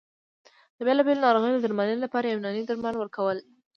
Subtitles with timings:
[0.77, 3.37] د بېلابېلو ناروغیو د درملنې لپاره یوناني درمل ورکول